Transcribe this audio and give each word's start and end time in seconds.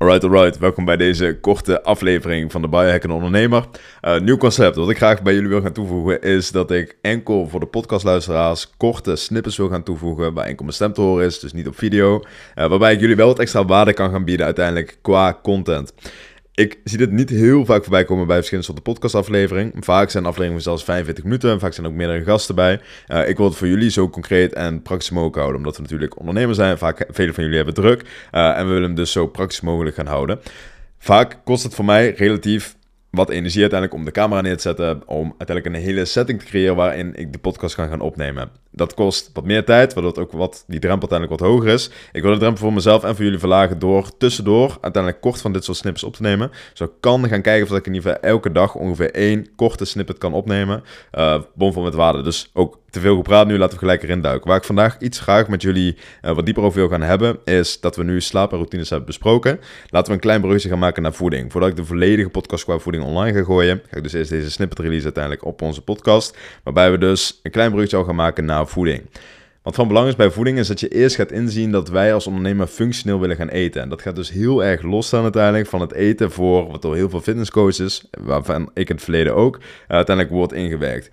Alright, 0.00 0.24
alright. 0.24 0.58
Welkom 0.58 0.84
bij 0.84 0.96
deze 0.96 1.38
korte 1.40 1.82
aflevering 1.82 2.52
van 2.52 2.62
de 2.62 2.68
Biohackende 2.68 3.14
Ondernemer. 3.14 3.64
Uh, 4.02 4.20
nieuw 4.20 4.36
concept. 4.36 4.76
Wat 4.76 4.90
ik 4.90 4.96
graag 4.96 5.22
bij 5.22 5.34
jullie 5.34 5.48
wil 5.48 5.60
gaan 5.60 5.72
toevoegen 5.72 6.22
is 6.22 6.50
dat 6.50 6.70
ik 6.70 6.96
enkel 7.02 7.48
voor 7.48 7.60
de 7.60 7.66
podcastluisteraars 7.66 8.70
korte 8.76 9.16
snippets 9.16 9.56
wil 9.56 9.68
gaan 9.68 9.82
toevoegen 9.82 10.34
waar 10.34 10.46
enkel 10.46 10.64
mijn 10.64 10.76
stem 10.76 10.92
te 10.92 11.00
horen 11.00 11.26
is, 11.26 11.38
dus 11.38 11.52
niet 11.52 11.66
op 11.66 11.78
video. 11.78 12.14
Uh, 12.14 12.66
waarbij 12.66 12.92
ik 12.92 13.00
jullie 13.00 13.16
wel 13.16 13.26
wat 13.26 13.38
extra 13.38 13.64
waarde 13.64 13.92
kan 13.92 14.10
gaan 14.10 14.24
bieden 14.24 14.46
uiteindelijk 14.46 14.98
qua 15.02 15.38
content. 15.42 15.92
Ik 16.60 16.78
zie 16.84 16.98
dit 16.98 17.10
niet 17.10 17.30
heel 17.30 17.64
vaak 17.64 17.82
voorbij 17.82 18.04
komen 18.04 18.26
bij 18.26 18.36
verschillende 18.36 18.66
soorten 18.66 18.92
podcastafleveringen. 18.92 19.72
Vaak 19.82 20.10
zijn 20.10 20.26
afleveringen 20.26 20.62
zelfs 20.62 20.84
45 20.84 21.24
minuten 21.24 21.50
en 21.50 21.60
vaak 21.60 21.72
zijn 21.72 21.86
ook 21.86 21.92
meerdere 21.92 22.24
gasten 22.24 22.54
bij. 22.54 22.80
Uh, 23.08 23.28
ik 23.28 23.36
wil 23.36 23.46
het 23.46 23.56
voor 23.56 23.68
jullie 23.68 23.90
zo 23.90 24.08
concreet 24.08 24.52
en 24.52 24.82
praktisch 24.82 25.10
mogelijk 25.10 25.36
houden, 25.36 25.56
omdat 25.56 25.76
we 25.76 25.82
natuurlijk 25.82 26.18
ondernemers 26.18 26.58
zijn. 26.58 26.78
Vaak, 26.78 27.06
vele 27.08 27.32
van 27.32 27.42
jullie 27.42 27.56
hebben 27.56 27.74
druk 27.74 28.02
uh, 28.02 28.58
en 28.58 28.64
we 28.64 28.72
willen 28.72 28.82
hem 28.82 28.94
dus 28.94 29.12
zo 29.12 29.26
praktisch 29.26 29.60
mogelijk 29.60 29.96
gaan 29.96 30.06
houden. 30.06 30.40
Vaak 30.98 31.38
kost 31.44 31.62
het 31.62 31.74
voor 31.74 31.84
mij 31.84 32.14
relatief 32.16 32.76
wat 33.10 33.30
energie 33.30 33.60
uiteindelijk 33.60 34.00
om 34.00 34.04
de 34.04 34.10
camera 34.10 34.40
neer 34.40 34.56
te 34.56 34.62
zetten, 34.62 35.02
om 35.06 35.34
uiteindelijk 35.38 35.66
een 35.66 35.82
hele 35.82 36.04
setting 36.04 36.38
te 36.38 36.44
creëren 36.44 36.76
waarin 36.76 37.14
ik 37.14 37.32
de 37.32 37.38
podcast 37.38 37.74
kan 37.74 37.88
gaan 37.88 38.00
opnemen. 38.00 38.50
Dat 38.70 38.94
kost 38.94 39.30
wat 39.32 39.44
meer 39.44 39.64
tijd, 39.64 39.94
waardoor 39.94 40.12
het 40.12 40.20
ook 40.20 40.32
wat, 40.32 40.64
die 40.66 40.80
drempel 40.80 41.10
uiteindelijk 41.10 41.40
wat 41.40 41.50
hoger 41.50 41.68
is. 41.68 41.90
Ik 42.12 42.22
wil 42.22 42.32
de 42.32 42.38
drempel 42.38 42.62
voor 42.62 42.72
mezelf 42.72 43.04
en 43.04 43.14
voor 43.14 43.24
jullie 43.24 43.38
verlagen 43.38 43.78
door 43.78 44.16
tussendoor 44.16 44.78
uiteindelijk 44.80 45.22
kort 45.22 45.40
van 45.40 45.52
dit 45.52 45.64
soort 45.64 45.76
snippets 45.76 46.04
op 46.04 46.14
te 46.14 46.22
nemen. 46.22 46.50
Zo 46.72 46.84
ik 46.84 46.90
kan 47.00 47.28
gaan 47.28 47.42
kijken 47.42 47.70
of 47.70 47.78
ik 47.78 47.86
in 47.86 47.94
ieder 47.94 48.12
geval 48.12 48.30
elke 48.30 48.52
dag 48.52 48.74
ongeveer 48.74 49.14
één 49.14 49.54
korte 49.56 49.84
snippet 49.84 50.18
kan 50.18 50.32
opnemen. 50.32 50.82
Uh, 51.12 51.40
bomvol 51.54 51.82
met 51.82 51.94
waarde. 51.94 52.22
Dus 52.22 52.50
ook 52.52 52.79
te 52.90 53.00
veel 53.00 53.16
gepraat 53.16 53.46
nu, 53.46 53.58
laten 53.58 53.74
we 53.74 53.78
gelijk 53.78 54.02
erin 54.02 54.20
duiken. 54.20 54.48
Waar 54.48 54.56
ik 54.56 54.64
vandaag 54.64 54.98
iets 54.98 55.20
graag 55.20 55.48
met 55.48 55.62
jullie 55.62 55.96
uh, 56.22 56.32
wat 56.32 56.44
dieper 56.44 56.62
over 56.62 56.78
wil 56.78 56.88
gaan 56.88 57.02
hebben, 57.02 57.38
is 57.44 57.80
dat 57.80 57.96
we 57.96 58.04
nu 58.04 58.20
slaap 58.20 58.50
en 58.50 58.56
routines 58.56 58.88
hebben 58.88 59.06
besproken. 59.06 59.60
Laten 59.88 60.08
we 60.08 60.14
een 60.14 60.20
klein 60.20 60.40
bruggetje 60.40 60.68
gaan 60.68 60.78
maken 60.78 61.02
naar 61.02 61.12
voeding. 61.12 61.52
Voordat 61.52 61.70
ik 61.70 61.76
de 61.76 61.84
volledige 61.84 62.28
podcast 62.28 62.64
qua 62.64 62.78
voeding 62.78 63.04
online 63.04 63.38
ga 63.38 63.44
gooien, 63.44 63.82
ga 63.90 63.96
ik 63.96 64.02
dus 64.02 64.12
eerst 64.12 64.30
deze 64.30 64.50
snippet 64.50 64.78
release 64.78 65.04
uiteindelijk 65.04 65.44
op 65.44 65.62
onze 65.62 65.82
podcast. 65.82 66.36
Waarbij 66.62 66.90
we 66.90 66.98
dus 66.98 67.40
een 67.42 67.50
klein 67.50 67.70
bruggetje 67.70 67.96
al 67.96 68.04
gaan 68.04 68.14
maken 68.14 68.44
naar 68.44 68.66
voeding. 68.66 69.02
Wat 69.62 69.74
van 69.74 69.88
belang 69.88 70.08
is 70.08 70.16
bij 70.16 70.30
voeding 70.30 70.58
is 70.58 70.68
dat 70.68 70.80
je 70.80 70.88
eerst 70.88 71.16
gaat 71.16 71.32
inzien 71.32 71.70
dat 71.70 71.88
wij 71.88 72.14
als 72.14 72.26
ondernemer 72.26 72.66
functioneel 72.66 73.20
willen 73.20 73.36
gaan 73.36 73.48
eten. 73.48 73.82
En 73.82 73.88
dat 73.88 74.02
gaat 74.02 74.16
dus 74.16 74.30
heel 74.30 74.64
erg 74.64 74.82
losstaan 74.82 75.22
uiteindelijk 75.22 75.66
van 75.66 75.80
het 75.80 75.92
eten 75.92 76.30
voor 76.30 76.70
wat 76.70 76.82
door 76.82 76.94
heel 76.94 77.08
veel 77.08 77.20
fitnesscoaches, 77.20 78.04
waarvan 78.10 78.70
ik 78.74 78.88
in 78.88 78.94
het 78.94 79.04
verleden 79.04 79.34
ook, 79.34 79.58
uiteindelijk 79.86 80.36
wordt 80.36 80.52
ingewerkt 80.52 81.10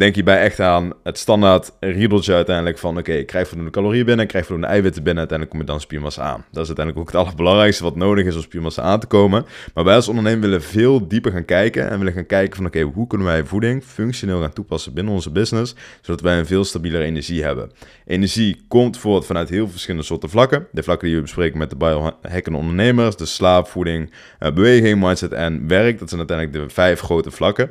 denk 0.00 0.14
hierbij 0.14 0.40
echt 0.40 0.60
aan 0.60 0.92
het 1.02 1.18
standaard 1.18 1.72
riedeltje 1.80 2.34
uiteindelijk 2.34 2.78
van... 2.78 2.98
oké, 2.98 3.12
ik 3.12 3.26
krijg 3.26 3.48
voldoende 3.48 3.72
calorieën 3.72 4.04
binnen, 4.04 4.24
ik 4.24 4.30
krijg 4.30 4.46
voldoende 4.46 4.70
eiwitten 4.70 5.02
binnen... 5.02 5.18
uiteindelijk 5.18 5.58
kom 5.58 5.66
je 5.66 5.72
dan 5.72 5.80
spiermassa 5.86 6.22
aan. 6.22 6.44
Dat 6.50 6.62
is 6.62 6.66
uiteindelijk 6.66 6.98
ook 6.98 7.12
het 7.12 7.22
allerbelangrijkste 7.22 7.82
wat 7.82 7.96
nodig 7.96 8.26
is 8.26 8.34
om 8.34 8.42
spiermassa 8.42 8.82
aan 8.82 9.00
te 9.00 9.06
komen. 9.06 9.46
Maar 9.74 9.84
wij 9.84 9.94
als 9.94 10.08
ondernemer 10.08 10.40
willen 10.40 10.62
veel 10.62 11.08
dieper 11.08 11.32
gaan 11.32 11.44
kijken... 11.44 11.90
en 11.90 11.98
willen 11.98 12.12
gaan 12.12 12.26
kijken 12.26 12.56
van 12.56 12.66
oké, 12.66 12.80
hoe 12.80 13.06
kunnen 13.06 13.26
wij 13.26 13.44
voeding 13.44 13.84
functioneel 13.84 14.40
gaan 14.40 14.52
toepassen 14.52 14.94
binnen 14.94 15.12
onze 15.12 15.30
business... 15.30 15.74
zodat 16.00 16.20
wij 16.20 16.38
een 16.38 16.46
veel 16.46 16.64
stabielere 16.64 17.04
energie 17.04 17.42
hebben. 17.42 17.70
Energie 18.06 18.64
komt 18.68 18.98
voort 18.98 19.26
vanuit 19.26 19.48
heel 19.48 19.68
verschillende 19.68 20.06
soorten 20.06 20.30
vlakken. 20.30 20.66
De 20.72 20.82
vlakken 20.82 21.06
die 21.06 21.16
we 21.16 21.22
bespreken 21.22 21.58
met 21.58 21.70
de 21.70 21.76
biohackende 21.76 22.58
ondernemers... 22.58 23.16
de 23.16 23.26
slaap, 23.26 23.68
voeding, 23.68 24.12
eh, 24.38 24.52
beweging, 24.52 25.00
mindset 25.00 25.32
en 25.32 25.68
werk. 25.68 25.98
Dat 25.98 26.08
zijn 26.08 26.20
uiteindelijk 26.20 26.68
de 26.68 26.74
vijf 26.74 27.00
grote 27.00 27.30
vlakken 27.30 27.70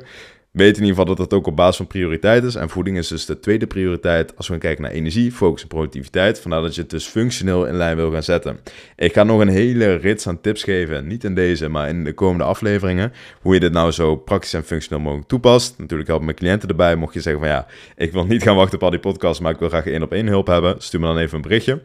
weet 0.52 0.76
in 0.76 0.82
ieder 0.82 0.88
geval 0.88 1.04
dat 1.04 1.18
het 1.18 1.34
ook 1.34 1.46
op 1.46 1.56
basis 1.56 1.76
van 1.76 1.86
prioriteit 1.86 2.44
is. 2.44 2.54
En 2.54 2.68
voeding 2.68 2.96
is 2.96 3.08
dus 3.08 3.26
de 3.26 3.40
tweede 3.40 3.66
prioriteit 3.66 4.36
als 4.36 4.46
we 4.46 4.52
gaan 4.52 4.62
kijken 4.62 4.82
naar 4.82 4.92
energie, 4.92 5.32
focus 5.32 5.62
en 5.62 5.68
productiviteit. 5.68 6.40
Vandaar 6.40 6.62
dat 6.62 6.74
je 6.74 6.80
het 6.80 6.90
dus 6.90 7.06
functioneel 7.06 7.66
in 7.66 7.74
lijn 7.74 7.96
wil 7.96 8.12
gaan 8.12 8.22
zetten. 8.22 8.58
Ik 8.96 9.12
ga 9.12 9.22
nog 9.22 9.40
een 9.40 9.48
hele 9.48 9.94
rits 9.94 10.26
aan 10.26 10.40
tips 10.40 10.62
geven, 10.62 11.06
niet 11.06 11.24
in 11.24 11.34
deze, 11.34 11.68
maar 11.68 11.88
in 11.88 12.04
de 12.04 12.12
komende 12.12 12.44
afleveringen. 12.44 13.12
Hoe 13.40 13.54
je 13.54 13.60
dit 13.60 13.72
nou 13.72 13.90
zo 13.90 14.16
praktisch 14.16 14.54
en 14.54 14.64
functioneel 14.64 15.02
mogelijk 15.02 15.28
toepast. 15.28 15.78
Natuurlijk 15.78 16.08
helpen 16.08 16.26
mijn 16.26 16.38
cliënten 16.38 16.68
erbij. 16.68 16.96
Mocht 16.96 17.14
je 17.14 17.20
zeggen 17.20 17.42
van 17.42 17.50
ja, 17.50 17.66
ik 17.96 18.12
wil 18.12 18.26
niet 18.26 18.42
gaan 18.42 18.56
wachten 18.56 18.74
op 18.74 18.82
al 18.84 18.90
die 18.90 19.00
podcasts, 19.00 19.40
maar 19.40 19.52
ik 19.52 19.58
wil 19.58 19.68
graag 19.68 19.86
één 19.86 20.02
op 20.02 20.12
één 20.12 20.26
hulp 20.26 20.46
hebben. 20.46 20.74
Stuur 20.78 21.00
me 21.00 21.06
dan 21.06 21.18
even 21.18 21.36
een 21.36 21.42
berichtje. 21.42 21.82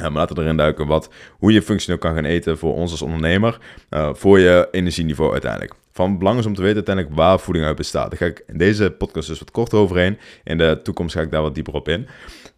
Maar 0.00 0.10
laten 0.10 0.36
we 0.36 0.42
erin 0.42 0.56
duiken 0.56 0.86
wat, 0.86 1.10
hoe 1.38 1.52
je 1.52 1.62
functioneel 1.62 2.00
kan 2.00 2.14
gaan 2.14 2.24
eten 2.24 2.58
voor 2.58 2.74
ons 2.74 2.90
als 2.90 3.02
ondernemer. 3.02 3.58
Uh, 3.90 4.14
voor 4.14 4.38
je 4.38 4.68
energieniveau 4.70 5.32
uiteindelijk. 5.32 5.81
Van 5.92 6.18
belang 6.18 6.38
is 6.38 6.46
om 6.46 6.54
te 6.54 6.60
weten 6.60 6.76
uiteindelijk 6.76 7.16
waar 7.16 7.40
voeding 7.40 7.66
uit 7.66 7.76
bestaat. 7.76 8.10
Daar 8.10 8.18
ga 8.18 8.26
ik 8.26 8.44
in 8.46 8.58
deze 8.58 8.90
podcast 8.90 9.28
dus 9.28 9.38
wat 9.38 9.50
korter 9.50 9.78
overheen. 9.78 10.18
In 10.44 10.58
de 10.58 10.80
toekomst 10.82 11.14
ga 11.14 11.20
ik 11.20 11.30
daar 11.30 11.42
wat 11.42 11.54
dieper 11.54 11.74
op 11.74 11.88
in. 11.88 12.08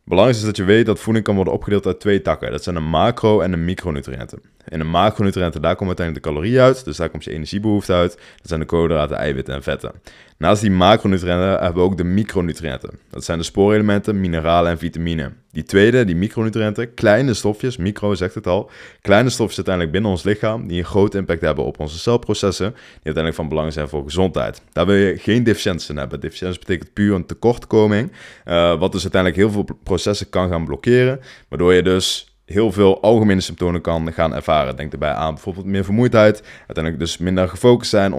Belangrijk 0.05 0.39
is 0.39 0.45
dat 0.45 0.57
je 0.57 0.65
weet 0.65 0.87
dat 0.87 1.01
voeding 1.01 1.25
kan 1.25 1.35
worden 1.35 1.55
opgedeeld 1.55 1.87
uit 1.87 2.01
twee 2.01 2.23
takken. 2.23 2.51
Dat 2.51 2.63
zijn 2.63 2.75
de 2.75 2.81
macro- 2.81 3.41
en 3.41 3.51
de 3.51 3.57
micronutriënten. 3.57 4.43
In 4.69 4.79
de 4.79 4.85
macronutriënten, 4.85 5.63
daar 5.63 5.77
komen 5.77 5.87
uiteindelijk 5.87 6.27
de 6.27 6.33
calorieën 6.33 6.61
uit. 6.61 6.85
Dus 6.85 6.97
daar 6.97 7.09
komt 7.09 7.25
je 7.25 7.31
energiebehoefte 7.31 7.93
uit. 7.93 8.11
Dat 8.13 8.49
zijn 8.49 8.61
de 8.61 8.67
koolhydraten, 8.67 9.17
eiwitten 9.17 9.55
en 9.55 9.63
vetten. 9.63 9.93
Naast 10.39 10.61
die 10.61 10.71
macronutriënten 10.71 11.49
hebben 11.49 11.75
we 11.75 11.89
ook 11.89 11.97
de 11.97 12.05
micronutriënten. 12.05 12.91
Dat 13.11 13.25
zijn 13.25 13.39
de 13.39 13.45
spoorelementen, 13.45 14.21
mineralen 14.21 14.71
en 14.71 14.79
vitamine. 14.79 15.33
Die 15.53 15.63
tweede, 15.63 16.05
die 16.05 16.17
micronutriënten, 16.17 16.95
kleine 16.95 17.35
stofjes, 17.35 17.77
micro 17.77 18.15
zegt 18.15 18.35
het 18.35 18.47
al, 18.47 18.71
kleine 19.01 19.31
stofjes 19.31 19.57
uiteindelijk 19.57 19.95
binnen 19.95 20.11
ons 20.11 20.23
lichaam, 20.23 20.67
die 20.67 20.79
een 20.79 20.85
groot 20.85 21.15
impact 21.15 21.41
hebben 21.41 21.65
op 21.65 21.81
onze 21.81 21.99
celprocessen, 21.99 22.73
die 22.73 23.13
van 23.33 23.49
belang 23.49 23.73
zijn 23.73 23.89
voor 23.89 24.05
gezondheid. 24.05 24.63
Daar 24.73 24.87
wil 24.87 24.95
je 24.95 25.19
geen 25.19 25.45
deficiënties 25.45 25.89
in 25.89 25.97
hebben. 25.97 26.21
Deficiëntie 26.21 26.59
betekent 26.59 26.93
puur 26.93 27.15
een 27.15 27.27
tekortkoming, 27.27 28.13
uh, 28.47 28.79
wat 28.79 28.93
dus 28.93 29.03
uiteindelijk 29.03 29.41
heel 29.43 29.51
veel 29.51 29.79
processen 29.83 30.29
kan 30.29 30.49
gaan 30.49 30.65
blokkeren, 30.65 31.21
waardoor 31.49 31.75
je 31.75 31.83
dus 31.83 32.34
heel 32.45 32.73
veel 32.73 33.03
algemene 33.03 33.41
symptomen 33.41 33.81
kan 33.81 34.13
gaan 34.13 34.35
ervaren. 34.35 34.77
Denk 34.77 34.93
erbij 34.93 35.13
aan 35.13 35.35
bijvoorbeeld 35.35 35.67
meer 35.67 35.85
vermoeidheid, 35.85 36.43
uiteindelijk 36.59 36.99
dus 36.99 37.19
minder 37.19 37.49
gefocust 37.49 37.91
zijn, 37.91 38.13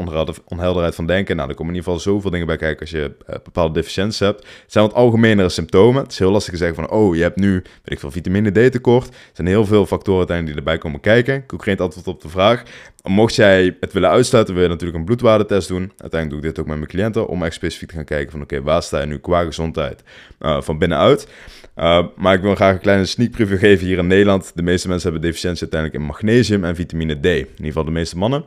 onhelderheid 0.46 0.96
van 0.96 1.08
denken. 1.08 1.36
Nou, 1.36 1.50
er 1.50 1.56
komen 1.56 1.74
in 1.74 1.80
ieder 1.80 1.94
geval 1.94 2.13
zoveel 2.13 2.31
dingen 2.31 2.47
bij 2.47 2.58
kijken 2.58 2.80
als 2.80 2.90
je 2.90 3.16
uh, 3.30 3.36
bepaalde 3.44 3.74
deficiënties 3.74 4.19
hebt. 4.19 4.40
Het 4.40 4.72
zijn 4.72 4.86
wat 4.86 4.94
algemenere 4.94 5.50
symptomen. 5.50 6.03
Het 6.03 6.12
is 6.12 6.19
heel 6.19 6.31
lastig 6.31 6.53
te 6.53 6.59
zeggen 6.59 6.75
van, 6.75 6.90
oh, 6.90 7.16
je 7.16 7.22
hebt 7.22 7.40
nu, 7.40 7.52
weet 7.53 7.63
ik 7.84 8.00
veel, 8.00 8.12
vitamine 8.12 8.52
D 8.52 8.72
tekort. 8.72 9.08
Er 9.08 9.13
zijn 9.34 9.47
heel 9.47 9.66
veel 9.66 9.86
factoren 9.86 10.18
uiteindelijk 10.18 10.57
die 10.57 10.66
erbij 10.66 10.84
komen 10.84 11.00
kijken. 11.00 11.36
Ik 11.36 11.62
geen 11.62 11.78
antwoord 11.78 12.07
op 12.07 12.22
de 12.22 12.30
vraag. 12.30 12.63
Mocht 13.03 13.36
jij 13.36 13.78
het 13.80 13.94
willen 13.94 14.09
uitsluiten, 14.09 14.53
wil 14.53 14.63
je 14.63 14.69
natuurlijk 14.69 14.97
een 14.97 15.06
bloedwaardetest 15.06 15.68
doen. 15.68 15.92
Uiteindelijk 15.97 16.30
doe 16.30 16.38
ik 16.38 16.56
dit 16.56 16.59
ook 16.59 16.68
met 16.68 16.78
mijn 16.78 16.90
cliënten, 16.90 17.28
om 17.28 17.44
echt 17.44 17.53
specifiek 17.53 17.90
te 17.90 17.96
gaan 17.96 18.06
kijken 18.06 18.31
van, 18.31 18.42
oké, 18.42 18.62
waar 18.62 18.84
sta 18.84 19.00
je 19.00 19.06
nu 19.06 19.18
qua 19.18 19.44
gezondheid 19.44 20.03
uh, 20.40 20.62
van 20.62 20.78
binnenuit? 20.78 21.28
Uh, 21.75 22.06
maar 22.16 22.34
ik 22.34 22.42
wil 22.42 22.56
graag 22.56 22.74
een 22.74 22.80
kleine 22.80 23.06
sneak 23.06 23.31
preview 23.31 23.59
geven 23.59 23.86
hier 23.86 23.97
in 23.97 24.07
Nederland. 24.15 24.51
De 24.55 24.61
meeste 24.61 24.87
mensen 24.87 25.11
hebben 25.11 25.29
deficiëntie 25.29 25.61
uiteindelijk 25.61 26.01
in 26.01 26.07
magnesium 26.07 26.63
en 26.63 26.75
vitamine 26.75 27.19
D. 27.19 27.25
In 27.25 27.35
ieder 27.35 27.65
geval 27.65 27.83
de 27.83 27.91
meeste 27.91 28.17
mannen. 28.17 28.45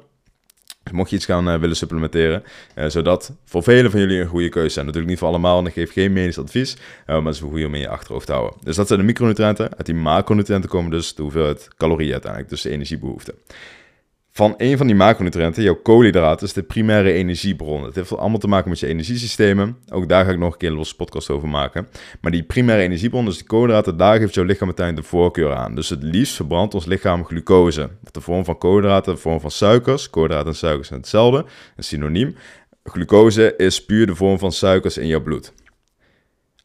Dus 0.83 0.93
mocht 0.93 1.11
je 1.11 1.17
iets 1.17 1.25
gaan 1.25 1.49
uh, 1.49 1.61
willen 1.61 1.77
supplementeren, 1.77 2.43
uh, 2.77 2.87
zodat 2.89 3.33
voor 3.45 3.63
velen 3.63 3.91
van 3.91 4.01
jullie 4.01 4.21
een 4.21 4.27
goede 4.27 4.49
keuze 4.49 4.69
zijn. 4.69 4.85
Natuurlijk 4.85 5.11
niet 5.11 5.21
voor 5.21 5.29
allemaal, 5.29 5.59
en 5.59 5.67
ik 5.67 5.73
geef 5.73 5.93
geen 5.93 6.13
medisch 6.13 6.39
advies, 6.39 6.77
maar 7.07 7.23
het 7.23 7.35
is 7.35 7.41
een 7.41 7.49
goede 7.49 7.67
om 7.67 7.75
in 7.75 7.81
je 7.81 7.89
achterhoofd 7.89 8.27
te 8.27 8.33
houden. 8.33 8.59
Dus 8.63 8.77
dat 8.77 8.87
zijn 8.87 8.99
de 8.99 9.05
micronutriënten. 9.05 9.77
Uit 9.77 9.87
die 9.87 9.95
macronutriënten 9.95 10.71
komen 10.71 10.91
dus 10.91 11.15
de 11.15 11.23
hoeveelheid 11.23 11.69
calorieën 11.77 12.13
uiteindelijk, 12.13 12.51
dus 12.51 12.63
de 12.63 12.71
energiebehoeften 12.71 13.35
van 14.39 14.55
een 14.57 14.77
van 14.77 14.87
die 14.87 14.97
macronutriënten, 14.97 15.63
jouw 15.63 15.75
koolhydraten, 15.83 16.47
is 16.47 16.53
de 16.53 16.63
primaire 16.63 17.13
energiebron. 17.13 17.83
Het 17.83 17.95
heeft 17.95 18.17
allemaal 18.17 18.39
te 18.39 18.49
maken 18.49 18.69
met 18.69 18.81
je 18.81 18.87
energiesystemen. 18.87 19.77
Ook 19.93 20.09
daar 20.09 20.25
ga 20.25 20.31
ik 20.31 20.39
nog 20.39 20.53
een 20.53 20.59
keer 20.59 20.71
een 20.71 20.77
losse 20.77 20.97
podcast 20.97 21.31
over 21.31 21.49
maken. 21.49 21.89
Maar 22.21 22.31
die 22.31 22.43
primaire 22.43 22.85
energiebron, 22.85 23.25
dus 23.25 23.37
die 23.37 23.47
koolhydraten, 23.47 23.97
daar 23.97 24.19
geeft 24.19 24.35
jouw 24.35 24.45
lichaam 24.45 24.69
meteen 24.69 24.95
de 24.95 25.03
voorkeur 25.03 25.55
aan. 25.55 25.75
Dus 25.75 25.89
het 25.89 26.03
liefst 26.03 26.35
verbrandt 26.35 26.75
ons 26.75 26.87
lichaam 26.87 27.25
glucose. 27.25 27.91
De 28.13 28.21
vorm 28.21 28.45
van 28.45 28.59
koolhydraten, 28.59 29.15
de 29.15 29.21
vorm 29.21 29.41
van 29.41 29.51
suikers. 29.51 30.11
Koolhydraten 30.11 30.49
en 30.49 30.57
suikers 30.57 30.89
zijn 30.89 31.01
hetzelfde, 31.01 31.45
een 31.77 31.85
synoniem. 31.85 32.35
Glucose 32.85 33.55
is 33.57 33.85
puur 33.85 34.07
de 34.07 34.15
vorm 34.15 34.39
van 34.39 34.53
suikers 34.53 34.99
in 34.99 35.07
jouw 35.07 35.23
bloed. 35.23 35.53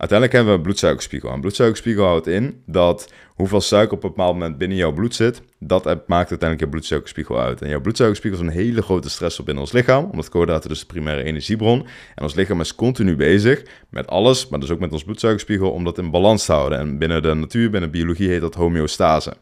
Uiteindelijk 0.04 0.38
hebben 0.38 0.54
we 0.54 0.60
een 0.60 0.66
bloedsuikerspiegel. 0.66 1.34
Een 1.34 1.42
bloedsuikerspiegel 1.42 2.06
houdt 2.06 2.28
in 2.28 2.62
dat 2.66 3.14
hoeveel 3.36 3.62
suiker 3.62 3.98
op 3.98 4.04
een 4.04 4.10
bepaald 4.10 4.34
moment 4.34 4.58
binnen 4.58 4.78
jouw 4.78 4.92
bloed 4.92 5.16
zit, 5.16 5.42
dat 5.60 5.84
maakt 5.86 6.30
uiteindelijk 6.30 6.60
je 6.60 6.70
bloedsuikerspiegel 6.70 7.40
uit. 7.40 7.62
En 7.62 7.70
jouw 7.70 7.82
bloedsuikerspiegel 7.82 8.40
is 8.40 8.46
een 8.46 8.54
hele 8.54 8.82
grote 8.82 9.10
stressor 9.10 9.46
binnen 9.46 9.64
ons 9.64 9.72
lichaam, 9.72 10.10
omdat 10.12 10.30
koolhydraten 10.30 10.70
dus 10.70 10.80
de 10.80 10.86
primaire 10.86 11.24
energiebron. 11.24 11.86
En 12.16 12.24
ons 12.24 12.34
lichaam 12.34 12.60
is 12.60 12.76
continu 12.76 13.16
bezig 13.16 13.64
met 13.90 14.08
alles, 14.08 14.48
maar 14.48 14.60
dus 14.60 14.70
ook 14.70 14.80
met 14.80 14.92
ons 14.92 15.04
bloedsuikerspiegel, 15.04 15.72
om 15.72 15.84
dat 15.84 15.98
in 15.98 16.12
balans 16.12 16.46
te 16.46 16.52
houden. 16.52 16.80
En 16.80 16.98
binnen 16.98 17.22
de 17.22 17.34
natuur, 17.34 17.70
binnen 17.70 17.92
biologie 17.92 18.30
heet 18.30 18.42
dat 18.42 18.56
homeostase. 18.56 19.34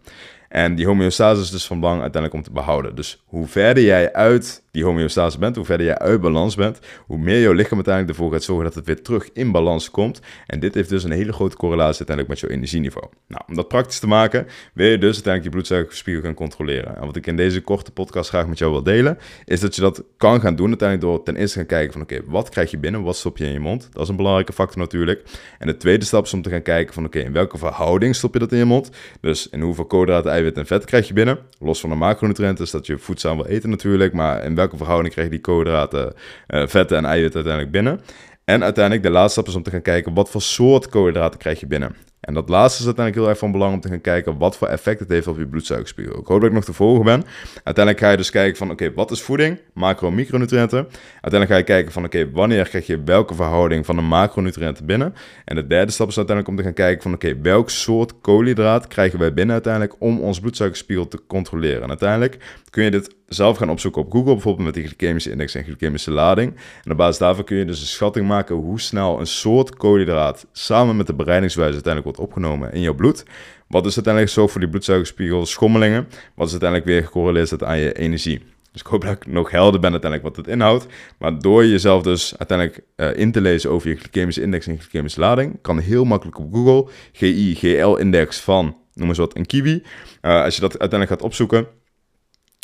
En 0.49 0.75
die 0.75 0.85
homeostase 0.85 1.41
is 1.41 1.49
dus 1.49 1.65
van 1.65 1.79
belang 1.79 2.01
uiteindelijk 2.01 2.33
om 2.33 2.47
te 2.47 2.51
behouden. 2.51 2.95
Dus 2.95 3.23
hoe 3.25 3.47
verder 3.47 3.83
jij 3.83 4.13
uit 4.13 4.63
die 4.71 4.83
homeostase 4.83 5.39
bent, 5.39 5.56
hoe 5.56 5.65
verder 5.65 5.85
jij 5.85 5.97
uit 5.97 6.21
balans 6.21 6.56
bent, 6.56 6.79
hoe 7.06 7.18
meer 7.18 7.41
jouw 7.41 7.53
lichaam 7.53 7.75
uiteindelijk 7.75 8.18
ervoor 8.18 8.31
gaat 8.31 8.44
zorgen 8.44 8.65
dat 8.65 8.75
het 8.75 8.85
weer 8.85 9.01
terug 9.01 9.29
in 9.33 9.51
balans 9.51 9.91
komt. 9.91 10.19
En 10.47 10.59
dit 10.59 10.73
heeft 10.73 10.89
dus 10.89 11.03
een 11.03 11.12
hele 11.12 11.33
grote 11.33 11.56
correlatie 11.56 11.97
uiteindelijk 11.97 12.27
met 12.27 12.39
jouw 12.39 12.50
energieniveau. 12.50 13.07
Nou, 13.27 13.44
om 13.47 13.56
dat 13.56 13.68
praktisch 13.68 14.00
te 14.00 14.07
maken, 14.07 14.47
wil 14.73 14.88
je 14.88 14.97
dus 14.97 15.13
uiteindelijk 15.13 15.44
je 15.44 15.50
bloedsuikerspiegel 15.50 16.23
gaan 16.23 16.33
controleren. 16.33 16.97
En 16.97 17.06
wat 17.06 17.15
ik 17.15 17.27
in 17.27 17.35
deze 17.35 17.62
korte 17.62 17.91
podcast 17.91 18.29
graag 18.29 18.47
met 18.47 18.57
jou 18.57 18.71
wil 18.71 18.83
delen, 18.83 19.18
is 19.45 19.59
dat 19.59 19.75
je 19.75 19.81
dat 19.81 20.03
kan 20.18 20.41
gaan 20.41 20.56
doen 20.56 20.68
uiteindelijk 20.68 21.09
door 21.09 21.24
ten 21.24 21.35
eerste 21.35 21.57
gaan 21.57 21.67
kijken 21.67 21.94
van 21.94 22.01
oké, 22.01 22.21
wat 22.25 22.50
krijg 22.50 22.71
je 22.71 22.77
binnen, 22.77 23.01
wat 23.03 23.15
stop 23.15 23.38
je 23.38 23.45
in 23.45 23.51
je 23.51 23.59
mond? 23.59 23.89
Dat 23.91 24.03
is 24.03 24.09
een 24.09 24.15
belangrijke 24.15 24.53
factor 24.53 24.79
natuurlijk. 24.79 25.24
En 25.59 25.67
de 25.67 25.77
tweede 25.77 26.06
stap 26.06 26.25
is 26.25 26.33
om 26.33 26.41
te 26.41 26.50
gaan 26.50 26.62
kijken 26.62 26.94
van 26.94 27.06
oké, 27.06 27.19
in 27.19 27.33
welke 27.33 27.57
verhouding 27.57 28.15
stop 28.15 28.33
je 28.33 28.39
dat 28.39 28.51
in 28.51 28.57
je 28.57 28.65
mond? 28.65 28.89
Dus 29.21 29.50
in 29.50 29.62
hoeveel 29.62 29.85
koolhydraten, 29.85 30.31
eiwit 30.31 30.57
en 30.57 30.65
vet 30.65 30.85
krijg 30.85 31.07
je 31.07 31.13
binnen? 31.13 31.38
Los 31.59 31.79
van 31.79 31.89
de 31.89 31.95
macronutriënten, 31.95 32.67
dat 32.71 32.85
je 32.85 32.97
voedzaam 32.97 33.35
wil 33.35 33.45
eten 33.45 33.69
natuurlijk, 33.69 34.13
maar 34.13 34.44
in 34.44 34.56
welke 34.61 34.77
verhouding 34.77 35.13
krijg 35.13 35.27
je 35.27 35.33
die 35.33 35.43
koolhydraten, 35.43 36.13
uh, 36.47 36.67
vetten 36.67 36.97
en 36.97 37.05
eiwitten 37.05 37.35
uiteindelijk 37.35 37.71
binnen? 37.71 38.01
En 38.43 38.63
uiteindelijk 38.63 39.03
de 39.03 39.11
laatste 39.11 39.31
stap 39.31 39.47
is 39.47 39.55
om 39.55 39.63
te 39.63 39.69
gaan 39.69 39.81
kijken 39.81 40.13
wat 40.13 40.29
voor 40.29 40.41
soort 40.41 40.89
koolhydraten 40.89 41.39
krijg 41.39 41.59
je 41.59 41.67
binnen. 41.67 41.95
En 42.21 42.33
dat 42.33 42.50
laatste 42.50 42.79
is 42.79 42.85
uiteindelijk 42.85 43.25
heel 43.25 43.29
erg 43.29 43.38
van 43.38 43.51
belang 43.51 43.73
om 43.73 43.81
te 43.81 43.88
gaan 43.88 44.01
kijken 44.01 44.38
wat 44.38 44.57
voor 44.57 44.68
effect 44.68 45.00
het 45.00 45.09
heeft 45.09 45.27
op 45.27 45.38
je 45.38 45.47
bloedsuikerspiegel. 45.47 46.19
Ik 46.19 46.25
hoop 46.25 46.39
dat 46.39 46.50
ik 46.50 46.56
nog 46.56 46.63
te 46.63 46.73
volgen 46.73 47.06
ben. 47.06 47.23
Uiteindelijk 47.63 48.00
ga 48.00 48.12
je 48.12 48.18
dus 48.18 48.29
kijken 48.29 48.57
van 48.57 48.71
oké, 48.71 48.94
wat 48.94 49.12
is 49.12 49.21
voeding? 49.21 49.59
Macro- 49.73 50.07
en 50.07 50.15
micronutriënten. 50.15 50.88
Uiteindelijk 51.12 51.51
ga 51.51 51.57
je 51.57 51.63
kijken 51.63 51.91
van 51.91 52.06
oké, 52.06 52.31
wanneer 52.31 52.69
krijg 52.69 52.88
je 52.88 53.03
welke 53.03 53.35
verhouding 53.35 53.85
van 53.85 53.95
de 53.95 54.01
macronutriënten 54.01 54.85
binnen? 54.85 55.13
En 55.45 55.56
de 55.56 55.68
derde 55.68 55.91
stap 55.91 56.07
is 56.07 56.18
uiteindelijk 56.18 56.47
om 56.47 56.56
te 56.56 56.63
gaan 56.63 56.85
kijken 56.85 57.01
van 57.01 57.13
oké, 57.13 57.41
welk 57.41 57.69
soort 57.69 58.21
koolhydraat 58.21 58.88
krijgen 58.88 59.19
wij 59.19 59.33
binnen 59.33 59.53
uiteindelijk 59.53 59.95
om 60.00 60.19
ons 60.19 60.39
bloedsuikerspiegel 60.39 61.07
te 61.07 61.19
controleren. 61.27 61.83
En 61.83 61.89
uiteindelijk 61.89 62.38
kun 62.69 62.83
je 62.83 62.91
dit 62.91 63.15
zelf 63.27 63.57
gaan 63.57 63.69
opzoeken 63.69 64.01
op 64.01 64.12
Google, 64.12 64.33
bijvoorbeeld 64.33 64.65
met 64.65 64.74
de 64.74 64.88
glycemische 64.88 65.31
index 65.31 65.56
en 65.56 65.63
glycemische 65.63 66.12
lading. 66.12 66.56
En 66.83 66.91
op 66.91 66.97
basis 66.97 67.17
daarvan 67.17 67.44
kun 67.44 67.57
je 67.57 67.65
dus 67.65 67.81
een 67.81 67.88
schatting 67.88 68.27
maken 68.27 68.56
hoe 68.56 68.79
snel 68.79 69.19
een 69.19 69.27
soort 69.27 69.75
koolhydraat 69.75 70.45
samen 70.51 70.97
met 70.97 71.07
de 71.07 71.13
bereidingswijze 71.13 71.74
uiteindelijk 71.74 72.10
opgenomen 72.19 72.73
in 72.73 72.81
jouw 72.81 72.93
bloed. 72.93 73.23
Wat 73.67 73.85
is 73.85 73.95
uiteindelijk 73.95 74.33
zo 74.33 74.47
voor 74.47 74.59
die 74.59 74.69
bloedsuikerspiegel 74.69 75.45
schommelingen? 75.45 76.07
Wat 76.35 76.45
is 76.45 76.51
uiteindelijk 76.51 76.89
weer 76.89 77.03
gecorreleerd 77.03 77.63
aan 77.63 77.79
je 77.79 77.93
energie? 77.93 78.41
Dus 78.71 78.81
ik 78.81 78.87
hoop 78.87 79.01
dat 79.01 79.11
ik 79.11 79.27
nog 79.27 79.51
helder 79.51 79.79
ben 79.79 79.91
uiteindelijk 79.91 80.35
wat 80.35 80.45
het 80.45 80.55
inhoudt. 80.55 80.85
Maar 81.17 81.39
door 81.39 81.65
jezelf 81.65 82.03
dus 82.03 82.33
uiteindelijk 82.37 82.83
uh, 82.95 83.17
in 83.17 83.31
te 83.31 83.41
lezen 83.41 83.69
over 83.69 83.89
je 83.89 83.95
glycemische 83.95 84.41
index 84.41 84.67
en 84.67 84.79
glycemische 84.79 85.19
lading, 85.19 85.61
kan 85.61 85.79
heel 85.79 86.03
makkelijk 86.03 86.39
op 86.39 86.53
Google 86.53 86.91
GI-GL-index 87.11 88.39
van, 88.39 88.77
noem 88.93 89.07
eens 89.07 89.17
wat, 89.17 89.35
een 89.35 89.45
kiwi. 89.45 89.83
Uh, 90.21 90.43
als 90.43 90.55
je 90.55 90.61
dat 90.61 90.79
uiteindelijk 90.79 91.19
gaat 91.19 91.29
opzoeken, 91.29 91.67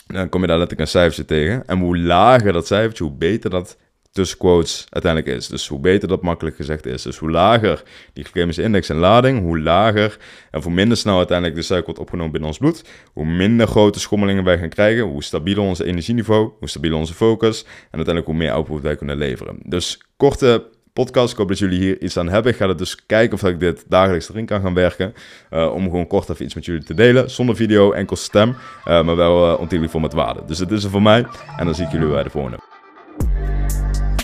dan 0.08 0.30
kom 0.30 0.42
je 0.42 0.48
daar 0.48 0.58
letterlijk 0.58 0.90
een 0.90 1.00
cijfertje 1.00 1.26
tegen. 1.26 1.68
En 1.68 1.80
hoe 1.80 1.98
lager 1.98 2.54
dat 2.54 2.68
cijfertje, 2.68 3.04
hoe 3.04 3.14
beter 3.14 3.50
dat 3.50 3.78
tussen 4.18 4.38
quotes 4.38 4.86
uiteindelijk 4.90 5.36
is. 5.36 5.48
Dus 5.48 5.68
hoe 5.68 5.80
beter 5.80 6.08
dat 6.08 6.22
makkelijk 6.22 6.56
gezegd 6.56 6.86
is. 6.86 7.02
Dus 7.02 7.18
hoe 7.18 7.32
lager 7.32 7.84
die 8.14 8.24
glycemische 8.24 8.62
index 8.62 8.90
en 8.90 8.96
lading, 8.96 9.42
hoe 9.42 9.60
lager 9.60 10.18
en 10.52 10.62
hoe 10.62 10.72
minder 10.72 10.98
snel 10.98 11.18
uiteindelijk 11.18 11.58
de 11.58 11.64
suiker 11.64 11.86
wordt 11.86 12.02
opgenomen 12.02 12.32
binnen 12.32 12.50
ons 12.50 12.58
bloed, 12.58 12.84
hoe 13.14 13.26
minder 13.26 13.68
grote 13.68 14.00
schommelingen 14.00 14.44
wij 14.44 14.58
gaan 14.58 14.70
krijgen, 14.70 15.04
hoe 15.04 15.24
stabieler 15.24 15.64
onze 15.64 15.84
energieniveau, 15.84 16.52
hoe 16.60 16.70
stabieler 16.70 16.98
onze 16.98 17.14
focus 17.14 17.64
en 17.64 17.70
uiteindelijk 17.96 18.26
hoe 18.26 18.36
meer 18.36 18.52
output 18.52 18.82
wij 18.82 18.96
kunnen 18.96 19.18
leveren. 19.18 19.58
Dus 19.64 20.02
korte 20.18 20.64
podcast. 20.94 21.32
Ik 21.32 21.38
hoop 21.38 21.48
dat 21.48 21.60
jullie 21.60 21.80
hier 21.80 22.02
iets 22.02 22.18
aan 22.18 22.30
hebben. 22.30 22.52
Ik 22.52 22.58
ga 22.58 22.74
dus 22.74 23.06
kijken 23.06 23.34
of 23.34 23.44
ik 23.44 23.60
dit 23.60 23.86
dagelijks 23.88 24.30
erin 24.30 24.46
kan 24.46 24.62
gaan 24.62 24.74
werken. 24.74 25.14
Uh, 25.52 25.74
om 25.74 25.84
gewoon 25.84 26.08
kort 26.08 26.30
even 26.30 26.46
iets 26.46 26.56
met 26.56 26.66
jullie 26.66 26.84
te 26.84 26.94
delen. 26.94 27.30
Zonder 27.30 27.56
video, 27.56 27.92
enkel 27.92 28.16
stem. 28.16 28.50
Uh, 28.50 29.04
maar 29.04 29.16
wel 29.16 29.60
uh, 29.72 29.90
voor 29.90 30.02
met 30.02 30.14
waarde. 30.14 30.42
Dus 30.46 30.58
dit 30.58 30.72
is 30.72 30.84
er 30.84 30.90
voor 30.90 31.02
mij. 31.02 31.26
En 31.58 31.66
dan 31.66 31.76
zie 31.76 31.86
ik 31.86 31.92
jullie 31.92 32.08
bij 32.08 32.24
de 32.24 32.30
volgende. 32.30 32.67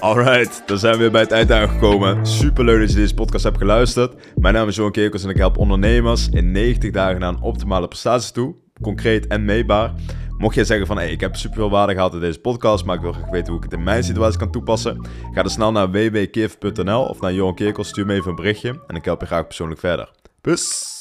Alright, 0.04 0.64
dan 0.66 0.78
zijn 0.78 0.94
we 0.94 1.00
weer 1.00 1.12
bij 1.12 1.22
het 1.22 1.32
eind 1.32 1.52
aangekomen. 1.52 2.26
Super 2.28 2.66
leuk 2.66 2.80
dat 2.80 2.90
je 2.90 2.96
deze 2.96 3.14
podcast 3.14 3.44
hebt 3.44 3.58
geluisterd. 3.58 4.16
Mijn 4.36 4.54
naam 4.54 4.68
is 4.68 4.76
Johan 4.76 4.92
Kerkels 4.92 5.24
en 5.24 5.30
ik 5.30 5.38
help 5.38 5.58
ondernemers 5.58 6.30
in 6.30 6.52
90 6.52 6.92
dagen 6.92 7.20
naar 7.20 7.30
een 7.30 7.42
optimale 7.42 7.88
prestatie 7.88 8.34
toe. 8.34 8.56
Concreet 8.82 9.28
en 9.28 9.46
meetbaar. 9.46 9.94
Mocht 10.38 10.56
jij 10.56 10.64
zeggen 10.64 10.88
van, 10.88 10.98
hey, 10.98 11.12
ik 11.12 11.20
heb 11.20 11.36
super 11.36 11.58
veel 11.58 11.70
waarde 11.70 11.94
gehad 11.94 12.14
in 12.14 12.20
deze 12.20 12.40
podcast, 12.40 12.86
maar 12.86 12.96
ik 12.96 13.02
wil 13.02 13.12
graag 13.12 13.30
weten 13.30 13.48
hoe 13.48 13.58
ik 13.58 13.64
het 13.64 13.80
in 13.80 13.84
mijn 13.84 14.04
situatie 14.04 14.40
kan 14.40 14.52
toepassen, 14.52 15.08
ga 15.34 15.42
dan 15.42 15.52
snel 15.52 15.72
naar 15.72 15.92
www.keef.nl 15.92 17.04
of 17.06 17.22
naar 17.22 17.34
Johan 17.34 17.56
Kerkels, 17.56 17.88
stuur 17.88 18.06
me 18.06 18.14
even 18.14 18.30
een 18.30 18.36
berichtje 18.36 18.80
en 18.88 18.96
ik 18.96 19.06
help 19.06 19.22
je 19.22 19.28
graag 19.28 19.46
persoonlijk 19.46 19.80
verder. 19.80 20.12
Peace! 20.42 20.93